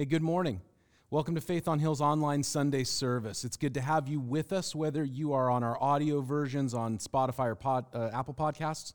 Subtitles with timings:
[0.00, 0.62] Hey, good morning.
[1.10, 3.44] Welcome to Faith on Hill's online Sunday service.
[3.44, 6.96] It's good to have you with us, whether you are on our audio versions on
[6.96, 8.94] Spotify or pod, uh, Apple Podcasts,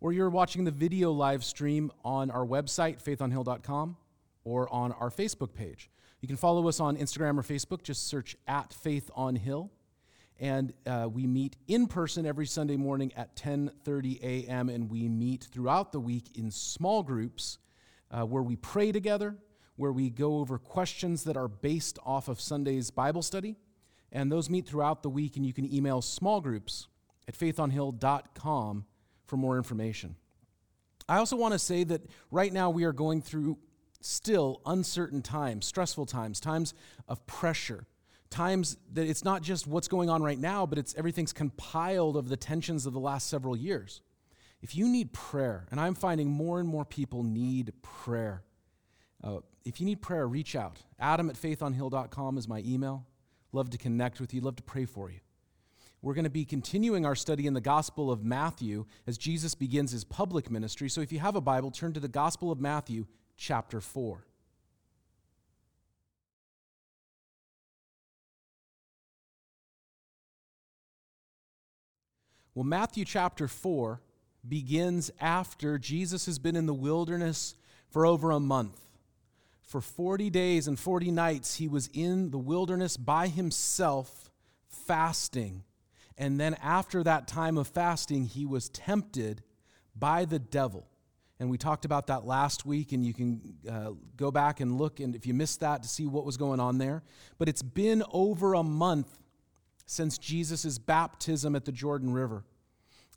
[0.00, 3.96] or you're watching the video live stream on our website, faithonhill.com,
[4.44, 5.90] or on our Facebook page.
[6.20, 7.82] You can follow us on Instagram or Facebook.
[7.82, 9.72] Just search at Faith on Hill.
[10.38, 14.68] And uh, we meet in person every Sunday morning at 10:30 a.m.
[14.68, 17.58] And we meet throughout the week in small groups
[18.12, 19.36] uh, where we pray together
[19.76, 23.56] where we go over questions that are based off of Sunday's Bible study.
[24.12, 26.86] And those meet throughout the week, and you can email small groups
[27.26, 28.84] at faithonhill.com
[29.26, 30.16] for more information.
[31.08, 33.58] I also want to say that right now we are going through
[34.00, 36.74] still uncertain times, stressful times, times
[37.08, 37.86] of pressure,
[38.30, 42.28] times that it's not just what's going on right now, but it's everything's compiled of
[42.28, 44.00] the tensions of the last several years.
[44.62, 48.42] If you need prayer, and I'm finding more and more people need prayer,
[49.22, 50.82] uh, if you need prayer, reach out.
[50.98, 53.06] Adam at faithonhill.com is my email.
[53.52, 55.20] Love to connect with you, love to pray for you.
[56.02, 59.90] We're going to be continuing our study in the Gospel of Matthew as Jesus begins
[59.90, 60.90] his public ministry.
[60.90, 63.06] So if you have a Bible, turn to the Gospel of Matthew,
[63.38, 64.26] chapter 4.
[72.54, 74.00] Well, Matthew chapter 4
[74.46, 77.56] begins after Jesus has been in the wilderness
[77.88, 78.78] for over a month.
[79.74, 84.30] For 40 days and 40 nights, he was in the wilderness by himself,
[84.68, 85.64] fasting.
[86.16, 89.42] And then, after that time of fasting, he was tempted
[89.96, 90.86] by the devil.
[91.40, 95.00] And we talked about that last week, and you can uh, go back and look,
[95.00, 97.02] and if you missed that, to see what was going on there.
[97.38, 99.18] But it's been over a month
[99.86, 102.44] since Jesus' baptism at the Jordan River.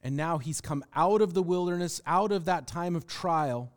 [0.02, 3.72] And now he's come out of the wilderness, out of that time of trial,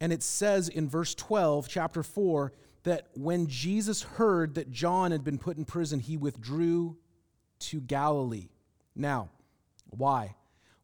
[0.00, 2.52] and it says in verse 12, chapter 4,
[2.84, 6.96] that when Jesus heard that John had been put in prison, he withdrew
[7.60, 8.48] to Galilee.
[8.94, 9.30] Now,
[9.90, 10.36] why?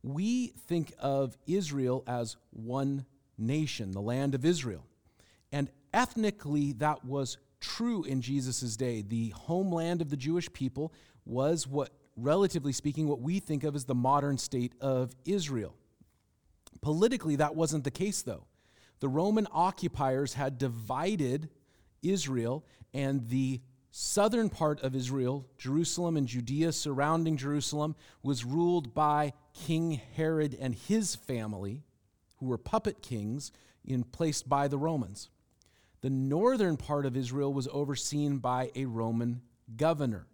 [0.03, 3.07] We think of Israel as one
[3.39, 4.85] nation, the land of Israel.
[5.53, 9.03] And ethnically, that was true in Jesus' day.
[9.03, 10.93] The homeland of the Jewish people
[11.25, 15.75] was what, relatively speaking, what we think of as the modern state of Israel.
[16.83, 18.45] Politically, that wasn't the case, though
[19.05, 21.51] the Roman occupiers had divided
[22.03, 23.61] Israel, and the
[23.91, 30.75] southern part of Israel, Jerusalem and Judea surrounding Jerusalem, was ruled by King Herod and
[30.75, 31.83] his family,
[32.37, 33.53] who were puppet kings
[33.85, 35.29] in, placed by the Romans.
[36.01, 39.43] The northern part of Israel was overseen by a Roman
[39.77, 40.29] governor.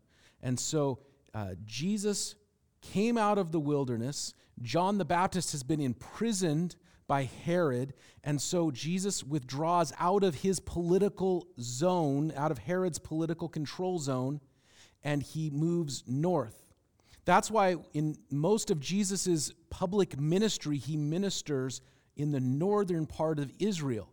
[0.45, 1.01] And so
[1.35, 2.37] uh, Jesus
[2.83, 4.33] came out of the wilderness.
[4.63, 6.77] John the Baptist has been imprisoned
[7.11, 7.93] by Herod.
[8.23, 14.41] And so Jesus withdraws out of his political zone, out of Herod's political control zone,
[15.03, 16.55] and he moves north.
[17.25, 21.81] That's why in most of Jesus' public ministry, he ministers
[22.15, 24.09] in the northern part of Israel,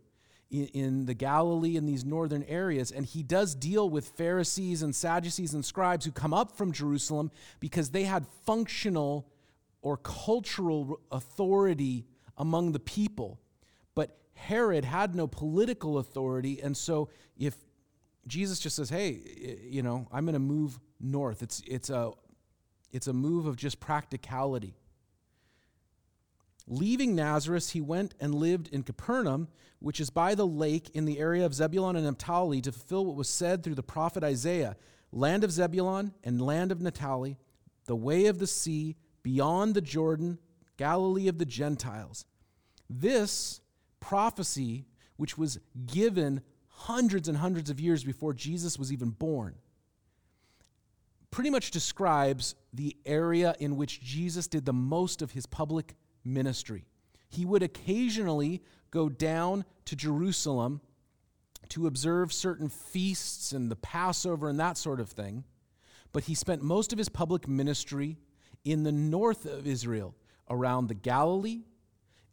[0.50, 2.90] in, the Galilee, in these northern areas.
[2.90, 7.30] And he does deal with Pharisees and Sadducees and scribes who come up from Jerusalem
[7.60, 9.30] because they had functional
[9.82, 12.04] or cultural authority
[12.38, 13.38] among the people.
[13.94, 17.54] But Herod had no political authority, and so if
[18.26, 22.12] Jesus just says, "Hey, you know, I'm going to move north," it's it's a
[22.90, 24.76] it's a move of just practicality.
[26.66, 29.48] Leaving Nazareth, he went and lived in Capernaum,
[29.78, 33.16] which is by the lake in the area of Zebulun and Naphtali, to fulfill what
[33.16, 34.76] was said through the prophet Isaiah
[35.10, 37.38] land of Zebulun and land of Naphtali,
[37.86, 40.38] the way of the sea, beyond the Jordan,
[40.78, 42.24] Galilee of the Gentiles.
[42.88, 43.60] This
[44.00, 49.56] prophecy, which was given hundreds and hundreds of years before Jesus was even born,
[51.30, 55.94] pretty much describes the area in which Jesus did the most of his public
[56.24, 56.86] ministry.
[57.28, 60.80] He would occasionally go down to Jerusalem
[61.70, 65.44] to observe certain feasts and the Passover and that sort of thing,
[66.12, 68.16] but he spent most of his public ministry
[68.64, 70.14] in the north of Israel,
[70.50, 71.62] around the Galilee,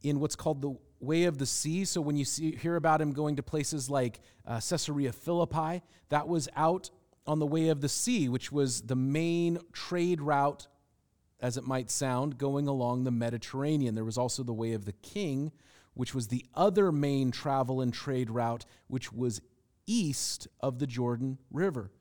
[0.02, 1.86] in what's called the way of the sea.
[1.86, 6.28] So when you see, hear about him going to places like uh, Caesarea Philippi, that
[6.28, 6.90] was out
[7.28, 10.68] on the way of the sea, which was the main trade route,
[11.40, 13.96] as it might sound, going along the Mediterranean.
[13.96, 15.52] There was also the way of the king,
[15.94, 19.42] which was the other main travel and trade route, which was
[19.88, 21.92] east of the Jordan River.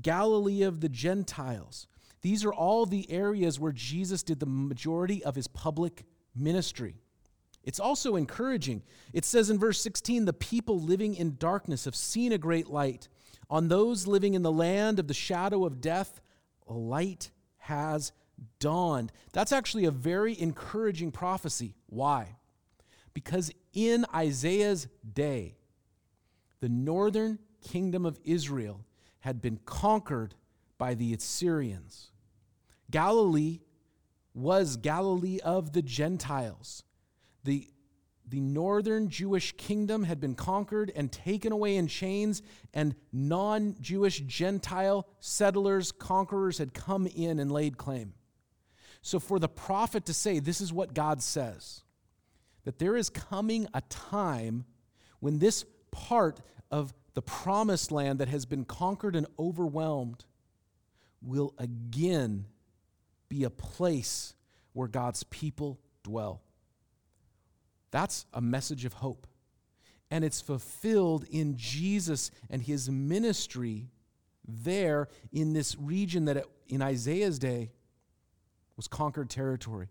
[0.00, 1.86] Galilee of the Gentiles.
[2.24, 6.96] These are all the areas where Jesus did the majority of his public ministry.
[7.62, 8.82] It's also encouraging.
[9.12, 13.10] It says in verse 16, the people living in darkness have seen a great light.
[13.50, 16.22] On those living in the land of the shadow of death,
[16.66, 18.12] a light has
[18.58, 19.12] dawned.
[19.34, 21.74] That's actually a very encouraging prophecy.
[21.90, 22.36] Why?
[23.12, 25.56] Because in Isaiah's day,
[26.60, 28.86] the northern kingdom of Israel
[29.20, 30.34] had been conquered
[30.78, 32.12] by the Assyrians.
[32.90, 33.60] Galilee
[34.34, 36.82] was Galilee of the Gentiles.
[37.44, 37.68] The,
[38.28, 42.42] the northern Jewish kingdom had been conquered and taken away in chains,
[42.72, 48.14] and non Jewish Gentile settlers, conquerors had come in and laid claim.
[49.02, 51.82] So, for the prophet to say, This is what God says,
[52.64, 54.64] that there is coming a time
[55.20, 56.40] when this part
[56.70, 60.24] of the promised land that has been conquered and overwhelmed
[61.22, 62.46] will again
[63.28, 64.34] be a place
[64.72, 66.42] where God's people dwell.
[67.90, 69.26] That's a message of hope.
[70.10, 73.88] And it's fulfilled in Jesus and his ministry
[74.46, 77.70] there in this region that in Isaiah's day
[78.76, 79.88] was conquered territory.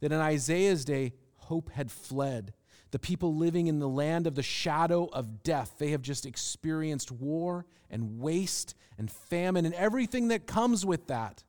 [0.00, 2.54] That in Isaiah's day, hope had fled.
[2.90, 7.12] The people living in the land of the shadow of death, they have just experienced
[7.12, 11.44] war and waste and famine and everything that comes with that.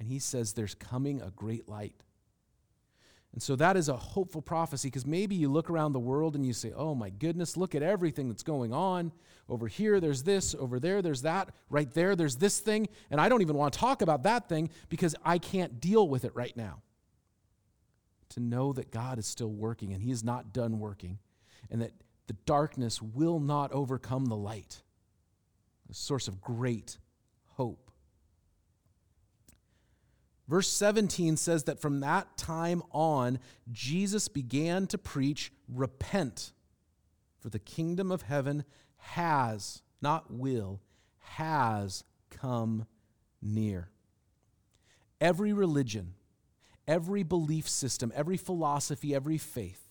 [0.00, 2.02] And he says there's coming a great light.
[3.32, 6.44] And so that is a hopeful prophecy because maybe you look around the world and
[6.44, 9.12] you say, oh my goodness, look at everything that's going on.
[9.48, 10.54] Over here, there's this.
[10.58, 11.50] Over there, there's that.
[11.68, 12.88] Right there, there's this thing.
[13.10, 16.24] And I don't even want to talk about that thing because I can't deal with
[16.24, 16.82] it right now.
[18.30, 21.18] To know that God is still working and He is not done working
[21.70, 21.92] and that
[22.26, 24.82] the darkness will not overcome the light.
[25.88, 26.98] A source of great
[27.56, 27.89] hope.
[30.50, 33.38] Verse 17 says that from that time on,
[33.70, 36.50] Jesus began to preach, Repent,
[37.38, 38.64] for the kingdom of heaven
[38.96, 40.80] has, not will,
[41.20, 42.84] has come
[43.40, 43.90] near.
[45.20, 46.14] Every religion,
[46.88, 49.86] every belief system, every philosophy, every faith,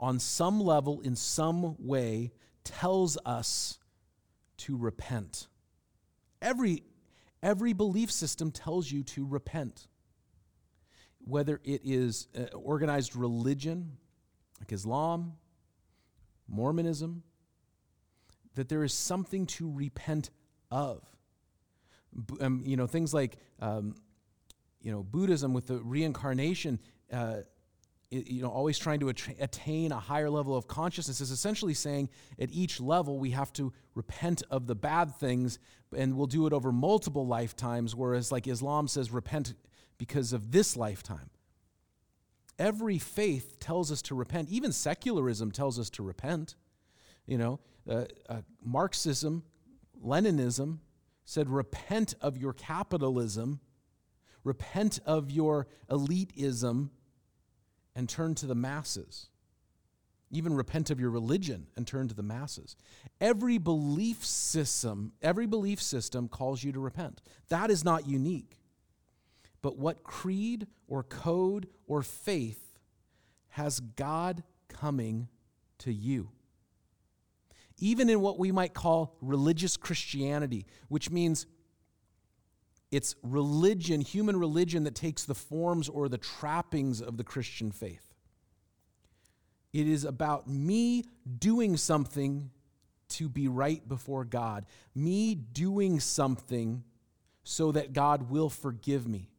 [0.00, 2.32] on some level, in some way,
[2.64, 3.78] tells us
[4.56, 5.46] to repent.
[6.40, 6.82] Every,
[7.40, 9.86] every belief system tells you to repent
[11.24, 13.96] whether it is uh, organized religion
[14.60, 15.34] like Islam,
[16.48, 17.22] Mormonism,
[18.54, 20.30] that there is something to repent
[20.70, 21.02] of.
[22.40, 23.94] Um, you know, things like, um,
[24.82, 26.78] you know, Buddhism with the reincarnation,
[27.12, 27.38] uh,
[28.10, 32.50] you know, always trying to attain a higher level of consciousness is essentially saying at
[32.52, 35.58] each level we have to repent of the bad things
[35.96, 39.54] and we'll do it over multiple lifetimes, whereas like Islam says repent
[40.02, 41.30] because of this lifetime.
[42.58, 44.48] Every faith tells us to repent.
[44.48, 46.56] Even secularism tells us to repent.
[47.24, 49.44] You know, uh, uh, Marxism,
[50.04, 50.78] Leninism
[51.24, 53.60] said, repent of your capitalism,
[54.42, 56.90] repent of your elitism,
[57.94, 59.28] and turn to the masses.
[60.32, 62.74] Even repent of your religion and turn to the masses.
[63.20, 67.22] Every belief system, every belief system calls you to repent.
[67.50, 68.58] That is not unique.
[69.62, 72.78] But what creed or code or faith
[73.50, 75.28] has God coming
[75.78, 76.30] to you?
[77.78, 81.46] Even in what we might call religious Christianity, which means
[82.90, 88.12] it's religion, human religion, that takes the forms or the trappings of the Christian faith.
[89.72, 91.04] It is about me
[91.38, 92.50] doing something
[93.10, 96.84] to be right before God, me doing something
[97.44, 99.31] so that God will forgive me.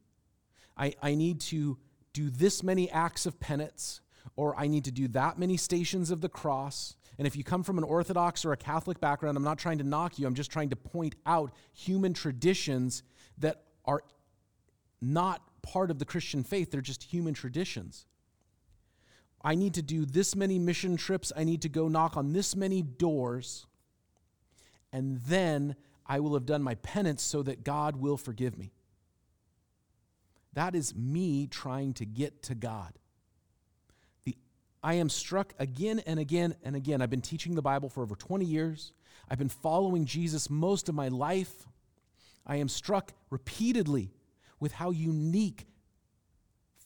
[0.76, 1.78] I, I need to
[2.12, 4.00] do this many acts of penance,
[4.36, 6.96] or I need to do that many stations of the cross.
[7.18, 9.84] And if you come from an Orthodox or a Catholic background, I'm not trying to
[9.84, 13.02] knock you, I'm just trying to point out human traditions
[13.38, 14.02] that are
[15.00, 18.06] not part of the Christian faith, they're just human traditions.
[19.42, 22.56] I need to do this many mission trips, I need to go knock on this
[22.56, 23.66] many doors,
[24.92, 25.76] and then
[26.06, 28.72] I will have done my penance so that God will forgive me.
[30.54, 32.92] That is me trying to get to God.
[34.24, 34.36] The,
[34.82, 37.02] I am struck again and again and again.
[37.02, 38.92] I've been teaching the Bible for over 20 years.
[39.28, 41.66] I've been following Jesus most of my life.
[42.46, 44.12] I am struck repeatedly
[44.60, 45.66] with how unique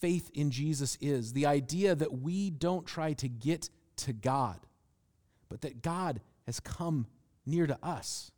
[0.00, 1.32] faith in Jesus is.
[1.32, 4.60] The idea that we don't try to get to God,
[5.48, 7.06] but that God has come
[7.44, 8.30] near to us.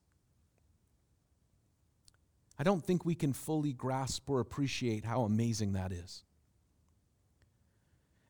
[2.60, 6.24] I don't think we can fully grasp or appreciate how amazing that is.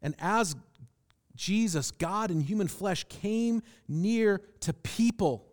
[0.00, 0.54] And as
[1.34, 5.48] Jesus, God in human flesh, came near to people.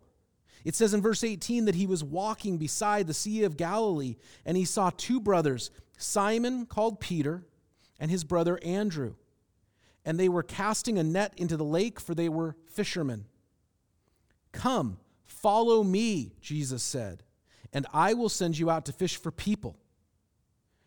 [0.64, 4.16] It says in verse 18 that he was walking beside the Sea of Galilee
[4.46, 7.48] and he saw two brothers, Simon, called Peter,
[8.00, 9.16] and his brother Andrew.
[10.06, 13.26] And they were casting a net into the lake, for they were fishermen.
[14.52, 17.24] Come, follow me, Jesus said,
[17.74, 19.78] and I will send you out to fish for people.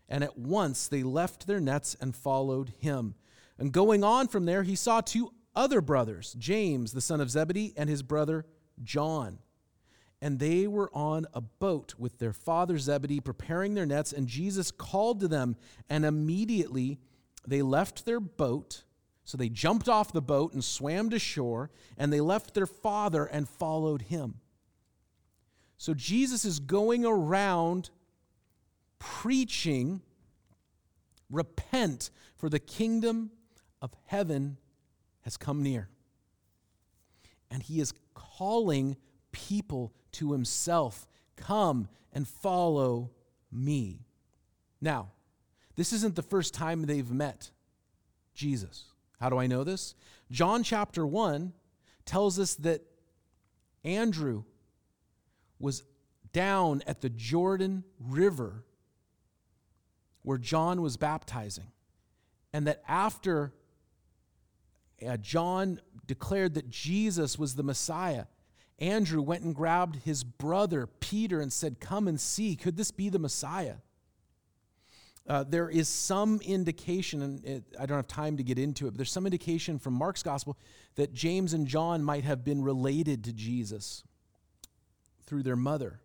[0.09, 3.15] And at once they left their nets and followed him.
[3.59, 7.75] And going on from there, he saw two other brothers, James, the son of Zebedee,
[7.77, 8.47] and his brother
[8.83, 9.39] John.
[10.23, 14.13] And they were on a boat with their father Zebedee, preparing their nets.
[14.13, 15.57] And Jesus called to them,
[15.89, 16.99] and immediately
[17.47, 18.85] they left their boat.
[19.25, 23.25] So they jumped off the boat and swam to shore, and they left their father
[23.25, 24.41] and followed him.
[25.81, 27.89] So Jesus is going around
[28.99, 30.03] preaching,
[31.31, 33.31] repent, for the kingdom
[33.81, 34.59] of heaven
[35.23, 35.89] has come near.
[37.51, 38.99] And he is calling
[39.33, 43.13] people to himself come and follow
[43.51, 44.05] me.
[44.83, 45.13] Now,
[45.77, 47.53] this isn't the first time they've met
[48.35, 48.85] Jesus.
[49.19, 49.95] How do I know this?
[50.31, 51.55] John chapter 1
[52.05, 52.83] tells us that
[53.83, 54.45] Andrew
[55.61, 55.85] was
[56.33, 58.65] down at the Jordan River
[60.23, 61.69] where John was baptizing.
[62.53, 63.53] And that after
[65.07, 68.25] uh, John declared that Jesus was the Messiah,
[68.79, 73.09] Andrew went and grabbed his brother Peter and said, Come and see, could this be
[73.09, 73.77] the Messiah?
[75.27, 78.93] Uh, there is some indication, and it, I don't have time to get into it,
[78.93, 80.59] but there's some indication from Mark's gospel
[80.97, 84.03] that James and John might have been related to Jesus
[85.31, 86.01] through their mother.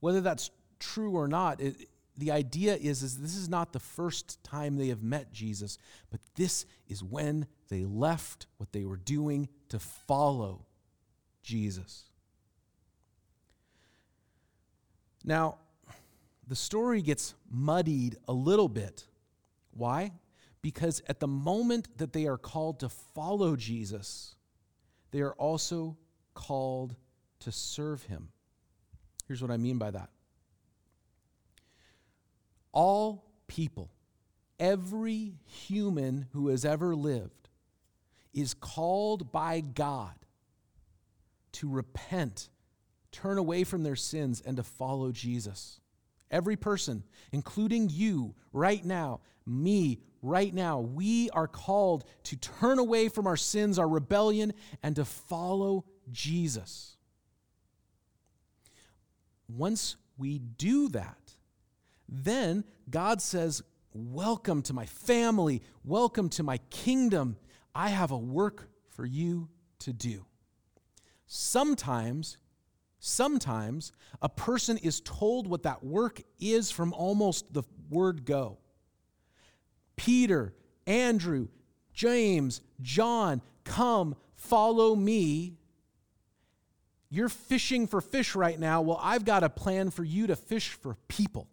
[0.00, 0.50] Whether that's
[0.80, 1.88] true or not, it,
[2.18, 5.78] the idea is, is this is not the first time they have met Jesus,
[6.10, 10.66] but this is when they left what they were doing to follow
[11.44, 12.10] Jesus.
[15.24, 15.58] Now,
[16.48, 19.06] the story gets muddied a little bit.
[19.70, 20.10] Why?
[20.60, 24.34] Because at the moment that they are called to follow Jesus,
[25.12, 25.96] they are also
[26.34, 26.96] called
[27.42, 28.28] to serve him.
[29.26, 30.10] Here's what I mean by that
[32.72, 33.90] all people,
[34.58, 37.48] every human who has ever lived,
[38.32, 40.14] is called by God
[41.52, 42.48] to repent,
[43.10, 45.80] turn away from their sins, and to follow Jesus.
[46.30, 53.08] Every person, including you right now, me right now, we are called to turn away
[53.08, 56.96] from our sins, our rebellion, and to follow Jesus.
[59.56, 61.34] Once we do that,
[62.08, 63.62] then God says,
[63.94, 65.62] Welcome to my family.
[65.84, 67.36] Welcome to my kingdom.
[67.74, 69.48] I have a work for you
[69.80, 70.24] to do.
[71.26, 72.38] Sometimes,
[72.98, 73.92] sometimes
[74.22, 78.58] a person is told what that work is from almost the word go.
[79.96, 80.54] Peter,
[80.86, 81.48] Andrew,
[81.92, 85.58] James, John, come, follow me.
[87.14, 88.80] You're fishing for fish right now.
[88.80, 91.46] Well, I've got a plan for you to fish for people.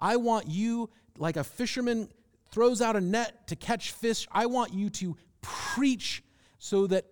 [0.00, 0.88] I want you,
[1.18, 2.08] like a fisherman
[2.50, 6.24] throws out a net to catch fish, I want you to preach
[6.58, 7.04] so that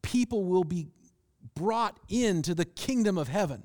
[0.00, 0.86] people will be
[1.56, 3.64] brought into the kingdom of heaven.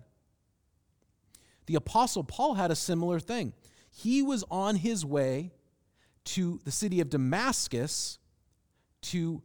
[1.68, 3.54] The Apostle Paul had a similar thing.
[3.92, 5.52] He was on his way
[6.26, 8.18] to the city of Damascus
[9.04, 9.44] to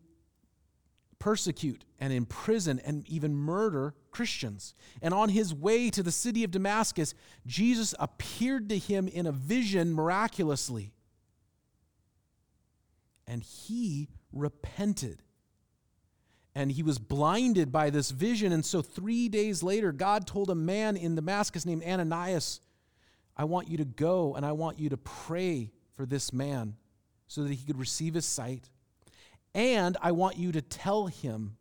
[1.19, 4.75] persecute and imprison and even murder Christians.
[5.03, 7.15] And on his way to the city of Damascus,
[7.47, 10.95] Jesus appeared to him in a vision miraculously.
[13.27, 15.23] And he repented.
[16.55, 18.53] And he was blinded by this vision.
[18.53, 22.61] And so, three days later, God told a man in Damascus named Ananias,
[23.37, 26.77] I want you to go and I want you to pray for this man
[27.27, 28.69] so that he could receive his sight
[29.55, 31.57] and I want you to tell him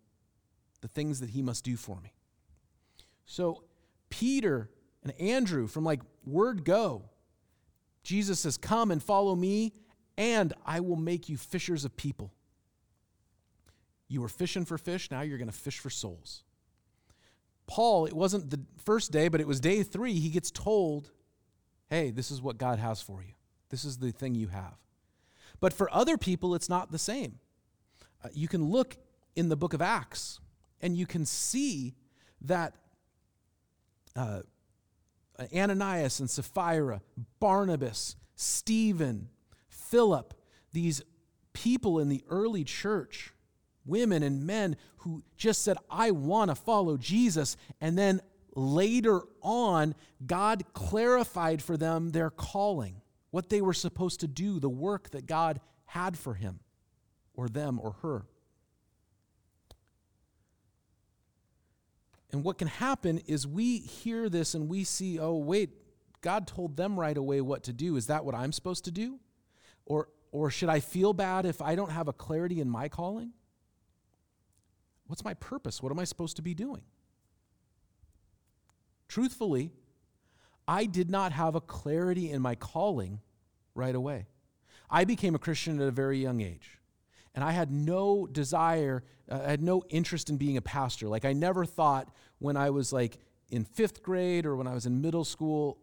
[0.82, 2.14] the things that he must do for me.
[3.26, 3.64] So,
[4.10, 4.70] Peter
[5.04, 7.10] and Andrew, from like word go,
[8.04, 9.74] Jesus says, Come and follow me,
[10.18, 12.34] and I will make you fishers of people.
[14.08, 16.44] You were fishing for fish, now you're going to fish for souls.
[17.66, 20.14] Paul, it wasn't the first day, but it was day three.
[20.14, 21.12] He gets told,
[21.90, 23.34] Hey, this is what God has for you.
[23.70, 24.76] This is the thing you have.
[25.60, 27.40] But for other people, it's not the same.
[28.24, 28.98] Uh, you can look
[29.36, 30.40] in the book of Acts
[30.82, 31.96] and you can see
[32.42, 32.76] that
[34.16, 34.42] uh,
[35.54, 37.02] Ananias and Sapphira,
[37.40, 39.30] Barnabas, Stephen,
[39.70, 40.34] Philip,
[40.72, 41.02] these
[41.54, 43.34] people in the early church,
[43.86, 47.58] women and men who just said, I want to follow Jesus.
[47.82, 48.22] And then
[48.56, 53.02] later on, God clarified for them their calling,
[53.32, 56.60] what they were supposed to do, the work that God had for him
[57.34, 58.26] or them or her.
[62.34, 65.70] And what can happen is we hear this and we see, oh, wait,
[66.22, 67.96] God told them right away what to do.
[67.96, 69.20] Is that what I'm supposed to do?
[69.86, 73.34] Or, or should I feel bad if I don't have a clarity in my calling?
[75.06, 75.84] What's my purpose?
[75.84, 76.82] What am I supposed to be doing?
[79.08, 79.72] Truthfully,
[80.68, 83.20] I did not have a clarity in my calling
[83.76, 84.26] right away.
[84.90, 86.80] I became a Christian at a very young age.
[87.36, 91.08] And I had no desire, uh, I had no interest in being a pastor.
[91.08, 93.18] Like, I never thought when I was like
[93.50, 95.80] in fifth grade or when I was in middle school,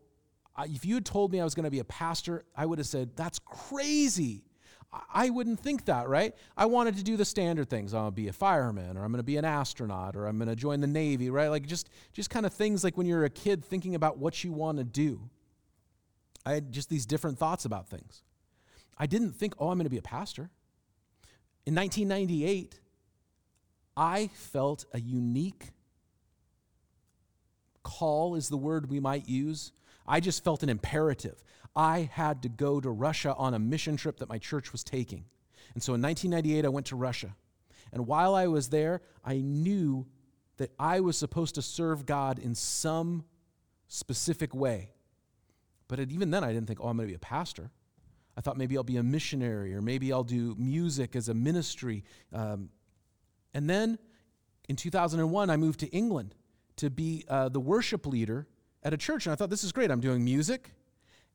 [0.54, 2.78] I, if you had told me I was going to be a pastor, I would
[2.78, 4.44] have said, that's crazy.
[5.12, 6.34] I wouldn't think that, right?
[6.56, 7.94] I wanted to do the standard things.
[7.94, 10.80] I'm gonna be a fireman, or I'm gonna be an astronaut, or I'm gonna join
[10.80, 11.48] the Navy, right?
[11.48, 14.52] Like just just kind of things like when you're a kid thinking about what you
[14.52, 15.30] want to do.
[16.44, 18.24] I had just these different thoughts about things.
[18.98, 20.50] I didn't think, oh, I'm gonna be a pastor.
[21.66, 22.80] In 1998,
[23.96, 25.70] I felt a unique
[27.82, 29.72] call, is the word we might use.
[30.06, 31.42] I just felt an imperative.
[31.76, 35.24] I had to go to Russia on a mission trip that my church was taking.
[35.74, 37.36] And so in 1998, I went to Russia.
[37.92, 40.06] And while I was there, I knew
[40.56, 43.24] that I was supposed to serve God in some
[43.88, 44.90] specific way.
[45.88, 47.70] But even then, I didn't think, oh, I'm going to be a pastor.
[48.40, 52.04] I thought maybe I'll be a missionary or maybe I'll do music as a ministry.
[52.32, 52.70] Um,
[53.52, 53.98] and then
[54.66, 56.34] in 2001, I moved to England
[56.76, 58.48] to be uh, the worship leader
[58.82, 59.26] at a church.
[59.26, 59.90] And I thought, this is great.
[59.90, 60.70] I'm doing music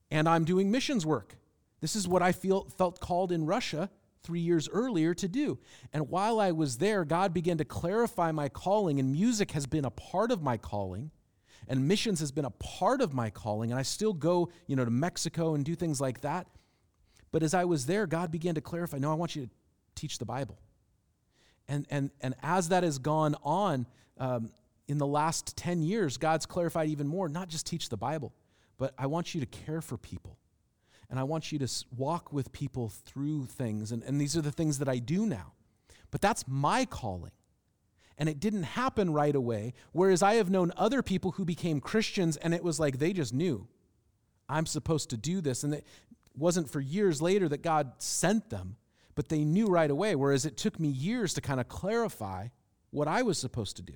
[0.09, 1.35] and I'm doing missions work.
[1.79, 3.91] This is what I feel, felt called in Russia
[4.24, 5.59] three years earlier to do.
[5.93, 9.85] And while I was there, God began to clarify my calling, and music has been
[9.85, 11.12] a part of my calling.
[11.67, 14.86] And missions has been a part of my calling, and I still go, you know,
[14.86, 16.47] to Mexico and do things like that.
[17.36, 19.52] But as I was there, God began to clarify, no, I want you to
[19.93, 20.58] teach the Bible.
[21.67, 24.52] And, and, and as that has gone on um,
[24.88, 28.32] in the last 10 years, God's clarified even more, not just teach the Bible,
[28.78, 30.38] but I want you to care for people.
[31.10, 31.67] And I want you to
[31.98, 33.91] walk with people through things.
[33.91, 35.52] And, and these are the things that I do now.
[36.12, 37.34] But that's my calling.
[38.17, 39.74] And it didn't happen right away.
[39.91, 43.34] Whereas I have known other people who became Christians and it was like they just
[43.34, 43.67] knew
[44.48, 45.63] I'm supposed to do this.
[45.63, 45.86] And it
[46.38, 48.78] wasn't for years later that God sent them,
[49.15, 50.15] but they knew right away.
[50.15, 52.48] Whereas it took me years to kind of clarify
[52.91, 53.93] what I was supposed to do.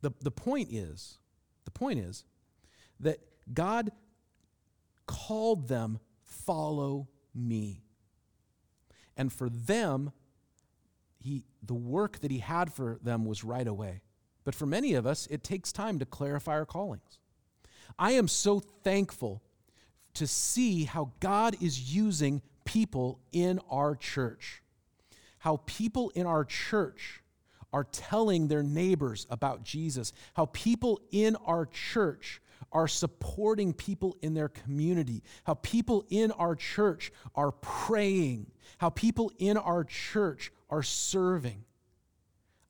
[0.00, 1.18] The, the point is,
[1.64, 2.24] the point is
[3.00, 3.18] that
[3.52, 3.90] God
[5.06, 7.82] called them, follow me.
[9.16, 10.12] And for them,
[11.18, 14.02] he, the work that he had for them was right away.
[14.44, 17.18] But for many of us, it takes time to clarify our callings.
[17.98, 19.42] I am so thankful
[20.14, 24.62] to see how God is using people in our church.
[25.38, 27.22] How people in our church
[27.72, 30.12] are telling their neighbors about Jesus.
[30.34, 32.40] How people in our church
[32.72, 35.22] are supporting people in their community.
[35.44, 38.50] How people in our church are praying.
[38.78, 41.64] How people in our church are serving.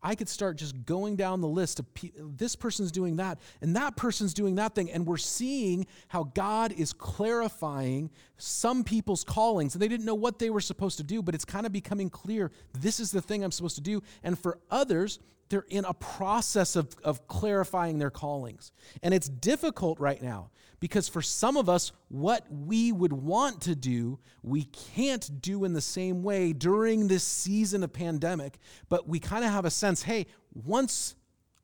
[0.02, 3.74] I could start just going down the list of pe- this person's doing that and
[3.74, 4.90] that person's doing that thing.
[4.90, 9.74] And we're seeing how God is clarifying some people's callings.
[9.74, 12.10] And they didn't know what they were supposed to do, but it's kind of becoming
[12.10, 14.02] clear this is the thing I'm supposed to do.
[14.22, 18.72] And for others, they're in a process of, of clarifying their callings.
[19.02, 23.74] And it's difficult right now because for some of us, what we would want to
[23.74, 28.58] do, we can't do in the same way during this season of pandemic.
[28.88, 31.14] But we kind of have a sense hey, once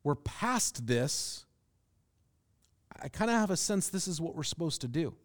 [0.03, 1.45] we're past this,
[3.01, 5.15] I kind of have a sense this is what we're supposed to do.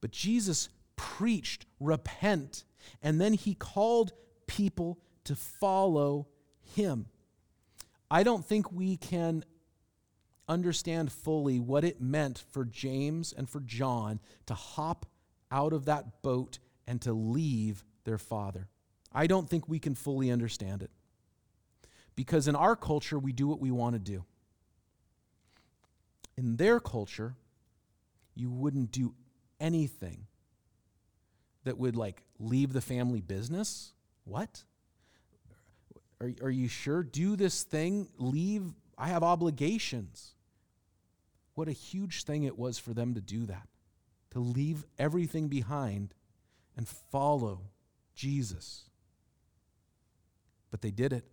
[0.00, 2.64] But Jesus preached, repent,
[3.02, 4.12] and then he called
[4.46, 6.26] people to follow
[6.74, 7.06] him.
[8.10, 9.44] I don't think we can
[10.48, 15.06] understand fully what it meant for James and for John to hop
[15.50, 18.68] out of that boat and to leave their father.
[19.12, 20.90] I don't think we can fully understand it.
[22.14, 24.24] Because in our culture, we do what we want to do.
[26.36, 27.34] In their culture,
[28.34, 29.14] you wouldn't do
[29.58, 30.26] anything
[31.64, 33.92] that would like leave the family business.
[34.24, 34.64] What?
[36.20, 37.02] Are, are you sure?
[37.02, 38.62] Do this thing, leave.
[38.96, 40.34] I have obligations.
[41.54, 43.68] What a huge thing it was for them to do that,
[44.30, 46.14] to leave everything behind
[46.76, 47.62] and follow
[48.14, 48.84] Jesus.
[50.70, 51.24] But they did it.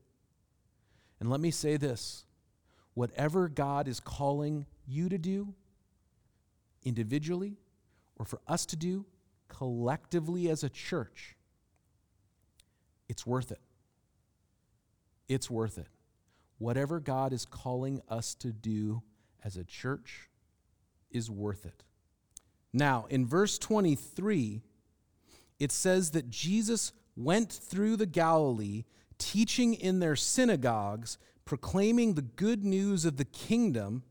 [1.19, 2.25] And let me say this
[2.93, 5.53] whatever God is calling you to do,
[6.83, 7.57] individually,
[8.17, 9.05] or for us to do
[9.47, 11.35] collectively as a church,
[13.07, 13.59] it's worth it.
[15.27, 15.88] It's worth it.
[16.57, 19.01] Whatever God is calling us to do
[19.43, 20.29] as a church
[21.12, 21.83] is worth it.
[22.71, 24.62] Now, in verse 23,
[25.59, 28.86] it says that Jesus went through the Galilee,
[29.17, 34.03] teaching in their synagogues, proclaiming the good news of the kingdom,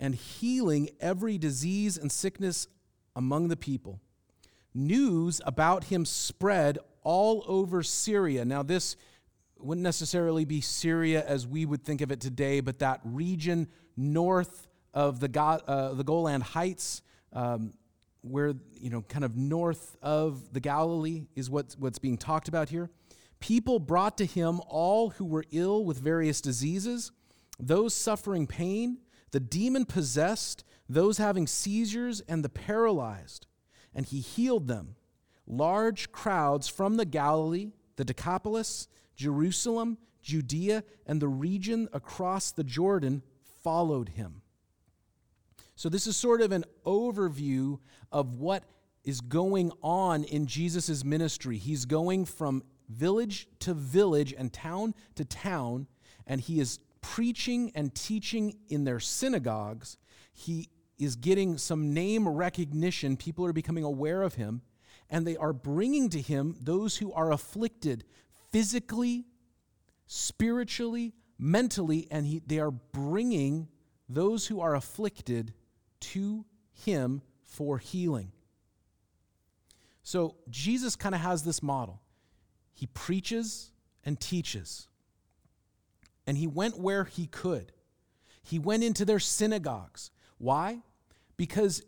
[0.00, 2.66] and healing every disease and sickness
[3.14, 4.00] among the people.
[4.74, 8.44] News about him spread all over Syria.
[8.44, 8.96] Now, this
[9.64, 14.68] wouldn't necessarily be Syria as we would think of it today, but that region north
[14.92, 17.72] of the, uh, the Golan Heights, um,
[18.20, 22.68] where, you know, kind of north of the Galilee is what's, what's being talked about
[22.68, 22.90] here.
[23.40, 27.10] People brought to him all who were ill with various diseases,
[27.58, 28.98] those suffering pain,
[29.32, 33.46] the demon possessed, those having seizures, and the paralyzed.
[33.94, 34.96] And he healed them.
[35.46, 43.22] Large crowds from the Galilee, the Decapolis, Jerusalem, Judea, and the region across the Jordan
[43.62, 44.42] followed him.
[45.76, 47.78] So, this is sort of an overview
[48.12, 48.64] of what
[49.04, 51.58] is going on in Jesus' ministry.
[51.58, 55.86] He's going from village to village and town to town,
[56.26, 59.98] and he is preaching and teaching in their synagogues.
[60.32, 63.16] He is getting some name recognition.
[63.16, 64.62] People are becoming aware of him,
[65.10, 68.04] and they are bringing to him those who are afflicted
[68.54, 69.24] physically,
[70.06, 73.66] spiritually, mentally, and he, they are bringing
[74.08, 75.52] those who are afflicted
[75.98, 78.30] to him for healing.
[80.04, 82.00] So Jesus kind of has this model.
[82.74, 83.72] He preaches
[84.04, 84.86] and teaches.
[86.24, 87.72] And he went where he could.
[88.40, 90.12] He went into their synagogues.
[90.38, 90.78] Why?
[91.36, 91.82] Because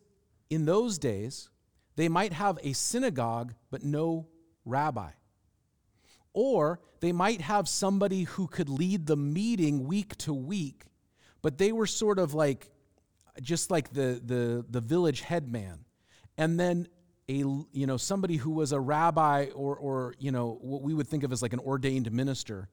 [0.50, 1.48] in those days,
[1.94, 4.26] they might have a synagogue but no
[4.64, 5.10] rabbi.
[6.36, 10.84] Or they might have somebody who could lead the meeting week to week,
[11.40, 12.70] but they were sort of like
[13.40, 15.86] just like the, the, the village headman.
[16.36, 16.88] And then
[17.28, 21.08] a you know somebody who was a rabbi or or you know what we would
[21.08, 22.68] think of as like an ordained minister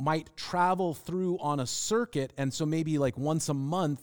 [0.00, 2.32] might travel through on a circuit.
[2.38, 4.00] And so maybe like once a month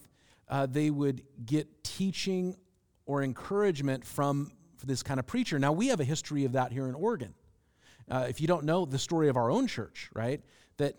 [0.50, 2.58] uh, they would get teaching
[3.06, 4.52] or encouragement from
[4.84, 5.58] this kind of preacher.
[5.58, 7.34] Now we have a history of that here in oregon
[8.10, 10.42] uh, if you don't know the story of our own church right
[10.78, 10.96] that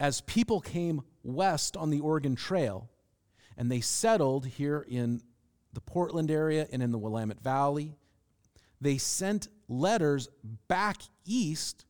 [0.00, 2.88] as people came west on the oregon trail
[3.56, 5.20] and they settled here in
[5.72, 7.94] the portland area and in the willamette valley
[8.80, 10.28] they sent letters
[10.68, 11.84] back east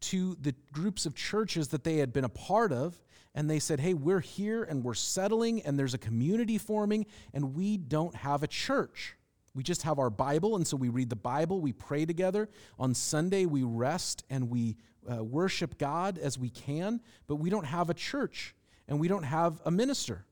[0.00, 3.00] to the groups of churches that they had been a part of.
[3.34, 7.54] And they said, hey, we're here and we're settling and there's a community forming and
[7.54, 9.16] we don't have a church.
[9.54, 10.56] We just have our Bible.
[10.56, 12.48] And so we read the Bible, we pray together.
[12.78, 14.76] On Sunday, we rest and we
[15.10, 18.54] uh, worship God as we can, but we don't have a church
[18.86, 20.24] and we don't have a minister.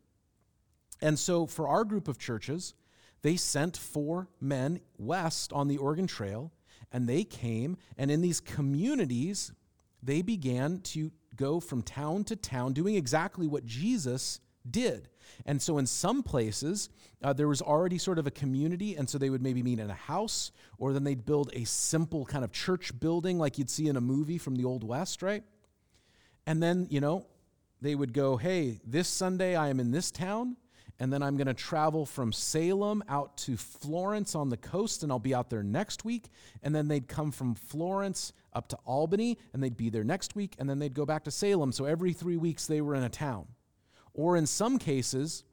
[1.01, 2.75] And so for our group of churches,
[3.23, 6.53] they sent four men west on the Oregon Trail,
[6.93, 9.53] and they came, and in these communities,
[10.03, 15.09] they began to go from town to town doing exactly what Jesus did.
[15.45, 16.89] And so, in some places,
[17.23, 19.91] uh, there was already sort of a community, and so they would maybe meet in
[19.91, 23.89] a house, or then they'd build a simple kind of church building like you'd see
[23.89, 25.43] in a movie from the Old West, right?
[26.47, 27.27] And then, you know,
[27.81, 30.57] they would go, hey, this Sunday I am in this town,
[30.99, 35.13] and then I'm going to travel from Salem out to Florence on the coast, and
[35.13, 36.31] I'll be out there next week.
[36.63, 40.55] And then they'd come from Florence up to Albany, and they'd be there next week,
[40.59, 41.73] and then they'd go back to Salem.
[41.73, 43.47] So every three weeks they were in a town.
[44.17, 45.45] Or in some cases,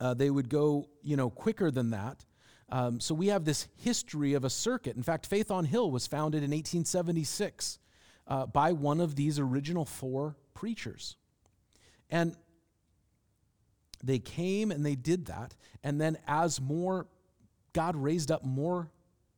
[0.00, 2.24] uh, they would go, you know, quicker than that.
[2.68, 4.96] Um, so we have this history of a circuit.
[4.96, 7.80] In fact, Faith on Hill was founded in 1876
[8.28, 11.16] uh, by one of these original four preachers.
[12.08, 12.36] And
[14.02, 15.56] they came and they did that.
[15.82, 17.08] And then, as more,
[17.72, 18.92] God raised up more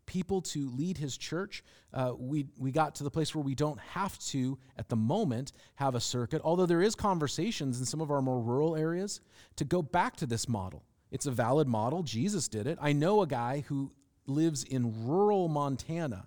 [0.08, 1.62] people to lead his church,
[1.94, 5.52] uh, we, we got to the place where we don't have to, at the moment,
[5.76, 9.20] have a circuit, although there is conversations in some of our more rural areas
[9.56, 10.82] to go back to this model.
[11.10, 12.02] It's a valid model.
[12.02, 12.78] Jesus did it.
[12.80, 13.92] I know a guy who
[14.26, 16.26] lives in rural Montana,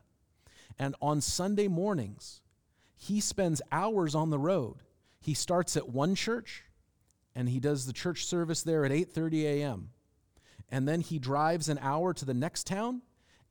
[0.79, 2.41] and on Sunday mornings,
[2.95, 4.83] he spends hours on the road.
[5.19, 6.63] He starts at one church
[7.35, 9.89] and he does the church service there at 8:30 a.m.
[10.69, 13.01] and then he drives an hour to the next town,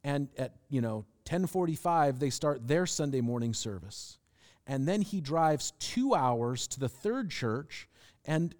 [0.05, 4.19] and at, you know, 1045, they start their Sunday morning service.
[4.67, 7.89] And then he drives two hours to the third church
[8.25, 8.55] and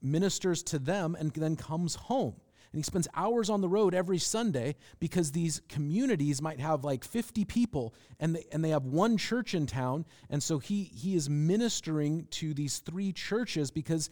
[0.00, 2.34] ministers to them and then comes home.
[2.72, 7.02] And he spends hours on the road every Sunday because these communities might have like
[7.02, 10.04] 50 people and they, and they have one church in town.
[10.28, 14.10] And so he, he is ministering to these three churches because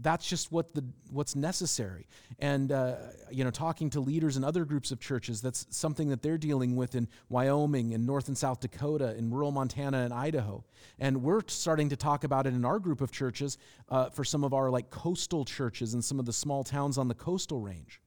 [0.00, 2.06] that's just what the what's necessary.
[2.38, 2.96] And uh,
[3.30, 6.76] you know talking to leaders in other groups of churches that's something that they're dealing
[6.76, 10.64] with in wyoming and north and south dakota in rural montana and idaho.
[10.98, 14.44] And we're starting to talk about it in our group of churches uh, for some
[14.44, 18.00] of our like coastal churches and some of the small towns on the coastal range.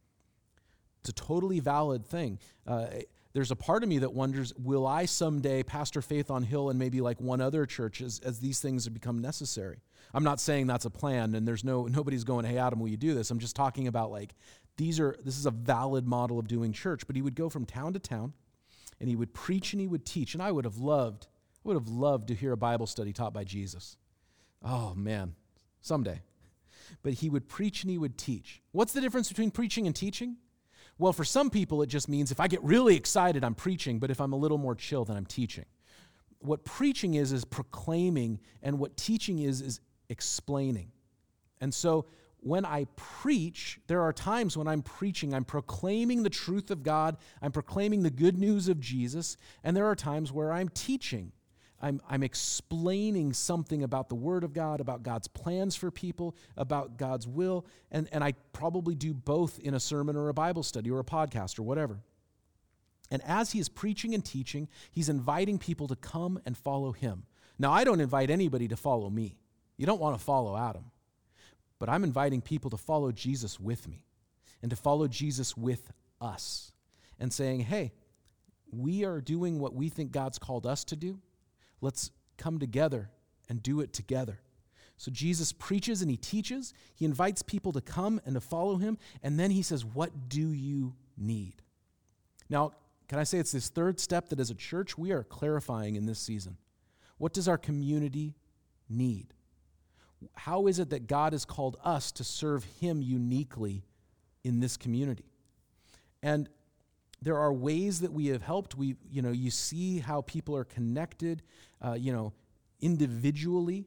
[1.01, 2.39] It's a totally valid thing.
[2.67, 2.87] Uh,
[3.39, 6.77] there's a part of me that wonders will i someday pastor faith on hill and
[6.77, 9.81] maybe like one other church as, as these things have become necessary
[10.13, 12.97] I'm not saying that's a plan and there's no nobody's going, "Hey Adam, will you
[12.97, 14.33] do this?" I'm just talking about like
[14.77, 17.65] these are this is a valid model of doing church, but he would go from
[17.65, 18.33] town to town
[18.99, 21.27] and he would preach and he would teach and I would have loved
[21.63, 23.97] I would have loved to hear a Bible study taught by Jesus.
[24.63, 25.35] Oh man,
[25.81, 26.21] someday.
[27.03, 28.63] But he would preach and he would teach.
[28.71, 30.37] What's the difference between preaching and teaching?
[30.99, 34.11] Well, for some people, it just means if I get really excited, I'm preaching, but
[34.11, 35.65] if I'm a little more chill, then I'm teaching.
[36.39, 40.91] What preaching is, is proclaiming, and what teaching is, is explaining.
[41.61, 42.05] And so
[42.41, 47.17] when I preach, there are times when I'm preaching, I'm proclaiming the truth of God,
[47.41, 51.31] I'm proclaiming the good news of Jesus, and there are times where I'm teaching.
[51.81, 56.97] I'm, I'm explaining something about the Word of God, about God's plans for people, about
[56.97, 60.91] God's will, and, and I probably do both in a sermon or a Bible study
[60.91, 62.01] or a podcast or whatever.
[63.11, 67.23] And as he is preaching and teaching, he's inviting people to come and follow him.
[67.57, 69.37] Now, I don't invite anybody to follow me.
[69.77, 70.91] You don't want to follow Adam.
[71.79, 74.05] But I'm inviting people to follow Jesus with me
[74.61, 76.71] and to follow Jesus with us
[77.19, 77.93] and saying, hey,
[78.71, 81.19] we are doing what we think God's called us to do.
[81.81, 83.09] Let's come together
[83.47, 84.39] and do it together.
[84.97, 86.73] So Jesus preaches and he teaches.
[86.95, 88.97] He invites people to come and to follow him.
[89.23, 91.61] And then he says, What do you need?
[92.49, 92.73] Now,
[93.07, 96.05] can I say it's this third step that as a church we are clarifying in
[96.05, 96.57] this season?
[97.17, 98.35] What does our community
[98.89, 99.33] need?
[100.35, 103.83] how is it that God has called us to serve Him uniquely
[104.43, 105.31] in this community?
[106.21, 106.49] And
[107.21, 108.75] there are ways that we have helped.
[108.75, 111.43] We, you know, you see how people are connected,
[111.81, 112.33] uh, you know,
[112.81, 113.85] individually.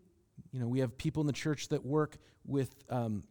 [0.52, 3.24] You know, we have people in the church that work with, um,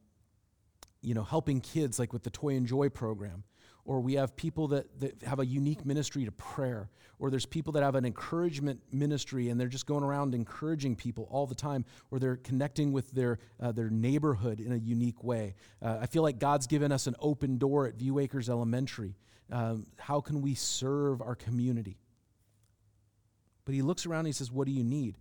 [1.01, 3.43] you know, helping kids, like with the Toy and Joy program
[3.85, 7.73] or we have people that, that have a unique ministry to prayer, or there's people
[7.73, 11.85] that have an encouragement ministry and they're just going around encouraging people all the time,
[12.09, 15.55] or they're connecting with their, uh, their neighborhood in a unique way.
[15.81, 19.15] Uh, I feel like God's given us an open door at View Acres Elementary.
[19.51, 21.97] Um, how can we serve our community?
[23.65, 25.17] But he looks around and he says, What do you need?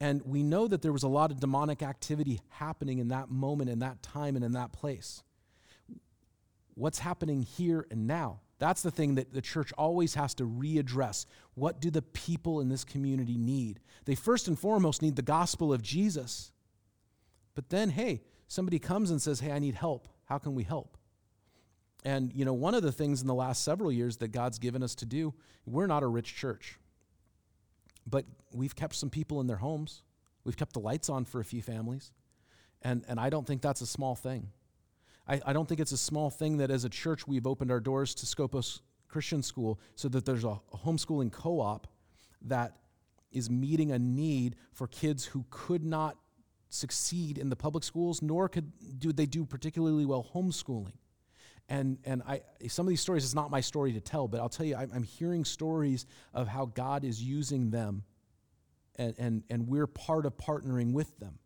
[0.00, 3.68] And we know that there was a lot of demonic activity happening in that moment,
[3.68, 5.22] in that time, and in that place
[6.78, 8.40] what's happening here and now.
[8.58, 11.26] That's the thing that the church always has to readdress.
[11.54, 13.80] What do the people in this community need?
[14.04, 16.52] They first and foremost need the gospel of Jesus.
[17.54, 20.08] But then, hey, somebody comes and says, hey, I need help.
[20.24, 20.96] How can we help?
[22.04, 24.82] And, you know, one of the things in the last several years that God's given
[24.82, 25.34] us to do,
[25.66, 26.78] we're not a rich church,
[28.06, 30.02] but we've kept some people in their homes.
[30.44, 32.12] We've kept the lights on for a few families.
[32.82, 34.50] And, and I don't think that's a small thing.
[35.26, 37.80] I, I don't think it's a small thing that as a church we've opened our
[37.80, 41.88] doors to Scopus Christian School so that there's a, homeschooling co op
[42.42, 42.76] that
[43.32, 46.16] is meeting a need for kids who could not
[46.70, 50.92] succeed in the public schools, nor could do they do particularly well homeschooling.
[51.68, 54.48] And, and I, some of these stories is not my story to tell, but I'll
[54.48, 58.04] tell you, I'm, I'm hearing stories of how God is using them,
[58.96, 61.38] and, and, and we're part of partnering with them.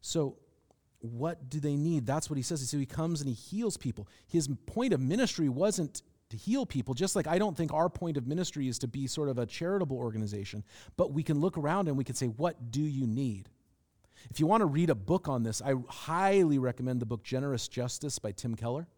[0.00, 0.38] So
[1.00, 2.06] what do they need?
[2.06, 2.66] That's what he says.
[2.68, 4.08] So he comes and he heals people.
[4.26, 8.16] His point of ministry wasn't to heal people, just like I don't think our point
[8.16, 10.62] of ministry is to be sort of a charitable organization,
[10.96, 13.48] but we can look around and we can say, What do you need?
[14.30, 17.68] If you want to read a book on this, I highly recommend the book Generous
[17.68, 18.88] Justice by Tim Keller.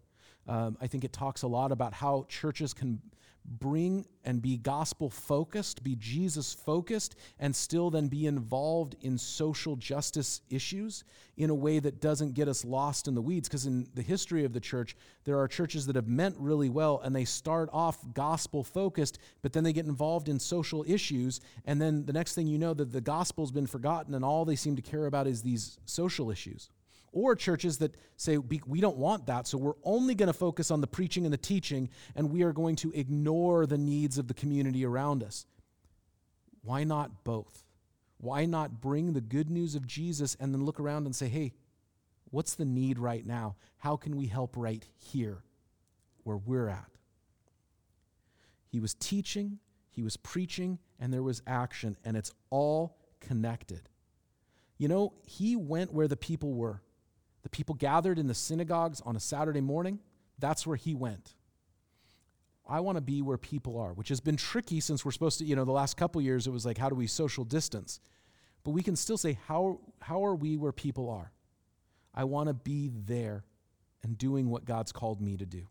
[0.49, 3.01] Um, I think it talks a lot about how churches can
[3.45, 9.77] bring and be gospel focused, be Jesus focused, and still then be involved in social
[9.77, 11.05] justice issues
[11.37, 13.49] in a way that doesn't get us lost in the weeds.
[13.49, 17.01] Because in the history of the church, there are churches that have meant really well
[17.03, 21.41] and they start off gospel focused, but then they get involved in social issues.
[21.65, 24.57] And then the next thing you know, that the gospel's been forgotten and all they
[24.57, 26.71] seem to care about is these social issues.
[27.13, 30.81] Or churches that say, we don't want that, so we're only going to focus on
[30.81, 34.35] the preaching and the teaching, and we are going to ignore the needs of the
[34.35, 35.47] community around us.
[36.63, 37.65] Why not both?
[38.19, 41.53] Why not bring the good news of Jesus and then look around and say, hey,
[42.31, 43.57] what's the need right now?
[43.79, 45.43] How can we help right here
[46.23, 46.91] where we're at?
[48.69, 49.59] He was teaching,
[49.91, 53.89] he was preaching, and there was action, and it's all connected.
[54.79, 56.83] You know, he went where the people were.
[57.43, 60.01] The people gathered in the synagogues on a Saturday morning,
[60.39, 61.35] that's where he went.
[62.69, 65.45] I want to be where people are, which has been tricky since we're supposed to,
[65.45, 68.01] you know, the last couple years it was like, how do we social distance?
[68.63, 71.33] But we can still say, how, how are we where people are?
[72.15, 73.45] I want to be there
[74.03, 75.67] and doing what God's called me to do.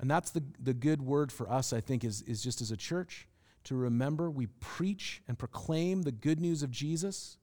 [0.00, 2.76] And that's the, the good word for us, I think, is, is just as a
[2.76, 3.28] church
[3.64, 7.38] to remember we preach and proclaim the good news of Jesus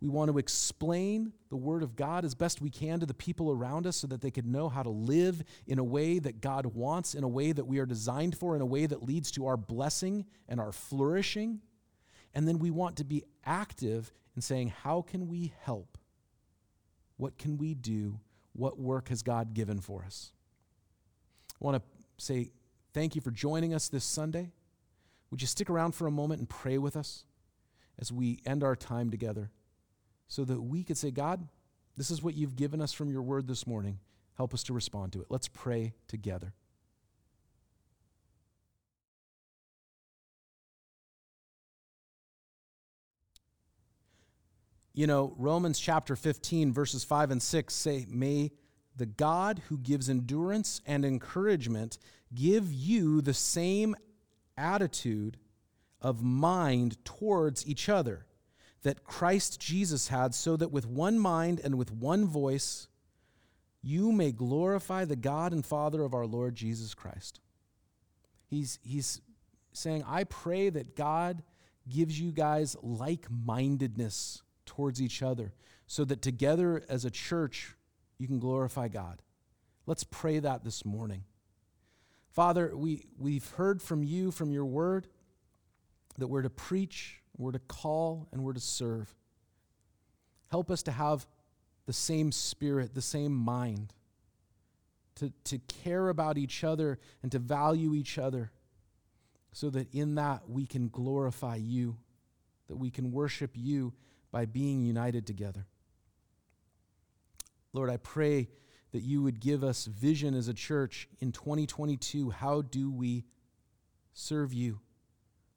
[0.00, 3.50] we want to explain the Word of God as best we can to the people
[3.50, 6.66] around us so that they could know how to live in a way that God
[6.66, 9.46] wants, in a way that we are designed for, in a way that leads to
[9.46, 11.60] our blessing and our flourishing.
[12.34, 15.96] And then we want to be active in saying, How can we help?
[17.16, 18.20] What can we do?
[18.52, 20.32] What work has God given for us?
[21.60, 22.50] I want to say
[22.92, 24.52] thank you for joining us this Sunday.
[25.30, 27.24] Would you stick around for a moment and pray with us
[27.98, 29.50] as we end our time together?
[30.28, 31.48] So that we could say, God,
[31.96, 33.98] this is what you've given us from your word this morning.
[34.36, 35.26] Help us to respond to it.
[35.30, 36.52] Let's pray together.
[44.92, 48.50] You know, Romans chapter 15, verses 5 and 6 say, May
[48.96, 51.98] the God who gives endurance and encouragement
[52.34, 53.94] give you the same
[54.56, 55.36] attitude
[56.00, 58.24] of mind towards each other
[58.86, 62.86] that Christ Jesus had, so that with one mind and with one voice
[63.82, 67.40] you may glorify the God and Father of our Lord Jesus Christ.
[68.46, 69.20] He's, he's
[69.72, 71.42] saying, I pray that God
[71.88, 75.52] gives you guys like mindedness towards each other
[75.88, 77.74] so that together as a church
[78.18, 79.20] you can glorify God.
[79.84, 81.24] Let's pray that this morning.
[82.30, 85.08] Father, we, we've heard from you, from your word,
[86.18, 89.14] that we're to preach we're to call and we're to serve.
[90.50, 91.26] Help us to have
[91.86, 93.92] the same spirit, the same mind,
[95.16, 98.50] to, to care about each other and to value each other,
[99.52, 101.96] so that in that we can glorify you,
[102.68, 103.92] that we can worship you
[104.30, 105.66] by being united together.
[107.72, 108.48] Lord, I pray
[108.92, 112.30] that you would give us vision as a church in 2022.
[112.30, 113.24] How do we
[114.12, 114.80] serve you?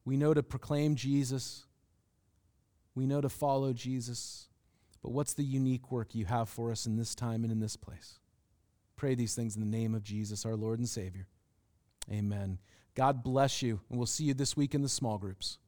[0.05, 1.65] We know to proclaim Jesus.
[2.99, 4.49] We know to follow Jesus,
[5.01, 7.77] but what's the unique work you have for us in this time and in this
[7.77, 8.19] place?
[8.97, 11.29] Pray these things in the name of Jesus, our Lord and Savior.
[12.12, 12.59] Amen.
[12.95, 15.59] God bless you, and we'll see you this week in the small groups.